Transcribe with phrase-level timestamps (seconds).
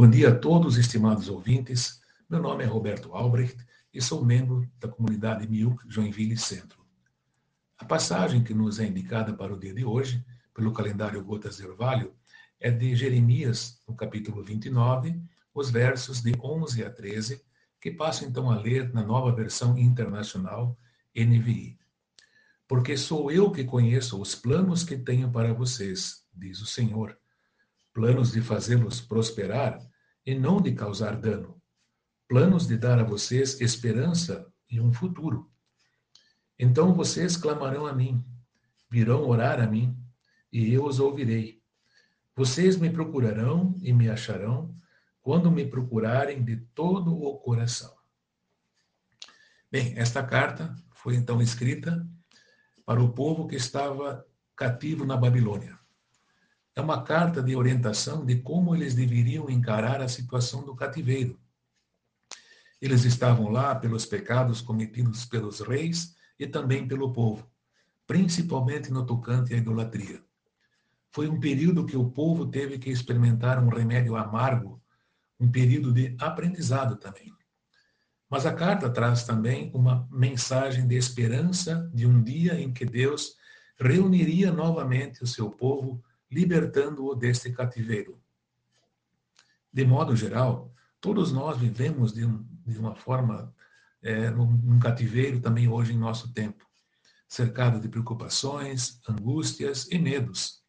[0.00, 2.00] Bom dia a todos, estimados ouvintes.
[2.26, 6.82] Meu nome é Roberto Albrecht e sou membro da comunidade Miuk Joinville Centro.
[7.76, 10.24] A passagem que nos é indicada para o dia de hoje,
[10.54, 12.14] pelo calendário Gotas de Orvalho,
[12.58, 15.20] é de Jeremias, no capítulo 29,
[15.52, 17.44] os versos de 11 a 13,
[17.78, 20.78] que passo então a ler na nova versão internacional
[21.14, 21.78] NVI.
[22.66, 27.18] Porque sou eu que conheço os planos que tenho para vocês, diz o Senhor.
[27.92, 29.89] Planos de fazê-los prosperar
[30.24, 31.60] e não de causar dano.
[32.28, 35.50] Planos de dar a vocês esperança e um futuro.
[36.58, 38.24] Então vocês clamarão a mim,
[38.90, 39.96] virão orar a mim,
[40.52, 41.62] e eu os ouvirei.
[42.36, 44.76] Vocês me procurarão e me acharão
[45.22, 47.94] quando me procurarem de todo o coração.
[49.70, 52.06] Bem, esta carta foi então escrita
[52.84, 55.79] para o povo que estava cativo na Babilônia.
[56.74, 61.38] É uma carta de orientação de como eles deveriam encarar a situação do cativeiro.
[62.80, 67.50] Eles estavam lá pelos pecados cometidos pelos reis e também pelo povo,
[68.06, 70.22] principalmente no tocante à idolatria.
[71.12, 74.80] Foi um período que o povo teve que experimentar um remédio amargo,
[75.38, 77.34] um período de aprendizado também.
[78.30, 83.34] Mas a carta traz também uma mensagem de esperança de um dia em que Deus
[83.76, 88.20] reuniria novamente o seu povo libertando-o deste cativeiro.
[89.72, 93.54] De modo geral, todos nós vivemos de, um, de uma forma,
[94.02, 96.64] é, num, num cativeiro também hoje em nosso tempo,
[97.28, 100.62] cercado de preocupações, angústias e medos.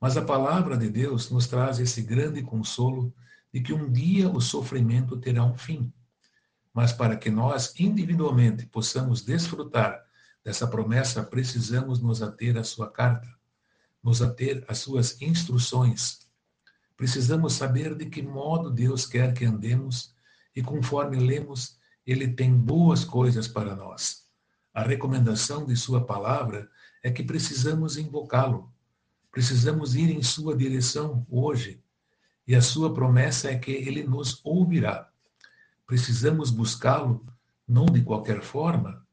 [0.00, 3.14] Mas a palavra de Deus nos traz esse grande consolo
[3.52, 5.92] de que um dia o sofrimento terá um fim.
[6.72, 10.02] Mas para que nós individualmente possamos desfrutar
[10.44, 13.28] dessa promessa, precisamos nos ater à sua carta
[14.02, 16.26] nos ater às suas instruções.
[16.96, 20.14] Precisamos saber de que modo Deus quer que andemos
[20.54, 24.26] e, conforme lemos, Ele tem boas coisas para nós.
[24.74, 26.68] A recomendação de Sua palavra
[27.02, 28.72] é que precisamos invocá-lo,
[29.30, 31.82] precisamos ir em Sua direção hoje,
[32.46, 35.08] e a Sua promessa é que Ele nos ouvirá.
[35.86, 37.24] Precisamos buscá-lo
[37.66, 39.06] não de qualquer forma,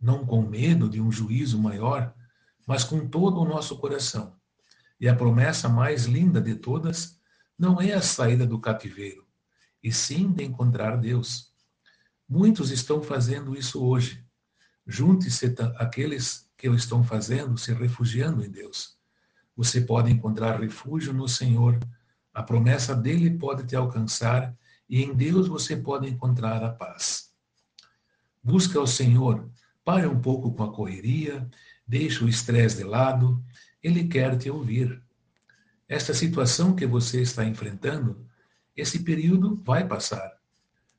[0.00, 2.14] não com medo de um juízo maior,
[2.66, 4.36] mas com todo o nosso coração.
[5.00, 7.20] E a promessa mais linda de todas
[7.58, 9.26] não é a saída do cativeiro,
[9.82, 11.52] e sim de encontrar Deus.
[12.28, 14.24] Muitos estão fazendo isso hoje.
[14.86, 18.96] Junte-se aqueles que o estão fazendo, se refugiando em Deus.
[19.56, 21.78] Você pode encontrar refúgio no Senhor,
[22.32, 24.56] a promessa dele pode te alcançar
[24.88, 27.30] e em Deus você pode encontrar a paz.
[28.42, 29.50] Busca o Senhor,
[29.84, 31.48] pare um pouco com a correria
[31.92, 33.44] Deixa o estresse de lado,
[33.82, 34.98] ele quer te ouvir.
[35.86, 38.26] Esta situação que você está enfrentando,
[38.74, 40.38] esse período vai passar.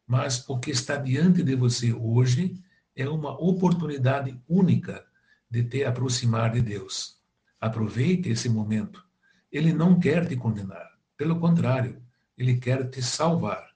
[0.05, 2.63] Mas o que está diante de você hoje
[2.95, 5.03] é uma oportunidade única
[5.49, 7.19] de te aproximar de Deus.
[7.59, 9.03] Aproveite esse momento.
[9.51, 10.91] Ele não quer te condenar.
[11.17, 12.03] Pelo contrário,
[12.37, 13.67] ele quer te salvar.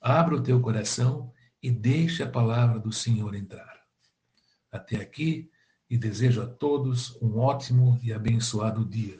[0.00, 1.30] Abra o teu coração
[1.62, 3.84] e deixe a palavra do Senhor entrar.
[4.72, 5.50] Até aqui,
[5.90, 9.18] e desejo a todos um ótimo e abençoado dia.